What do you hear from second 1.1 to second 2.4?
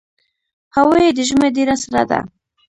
د ژمي ډېره سړه ده.